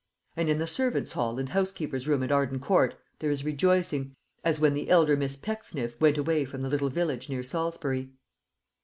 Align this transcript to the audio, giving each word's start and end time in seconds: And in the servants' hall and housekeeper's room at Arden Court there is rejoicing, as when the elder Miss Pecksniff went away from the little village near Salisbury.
And 0.35 0.49
in 0.49 0.57
the 0.57 0.65
servants' 0.65 1.11
hall 1.11 1.37
and 1.37 1.49
housekeeper's 1.49 2.07
room 2.07 2.23
at 2.23 2.31
Arden 2.31 2.59
Court 2.59 2.95
there 3.19 3.29
is 3.29 3.45
rejoicing, 3.45 4.15
as 4.43 4.59
when 4.59 4.73
the 4.73 4.89
elder 4.89 5.15
Miss 5.15 5.35
Pecksniff 5.35 6.01
went 6.01 6.17
away 6.17 6.43
from 6.43 6.61
the 6.61 6.69
little 6.69 6.89
village 6.89 7.29
near 7.29 7.43
Salisbury. 7.43 8.09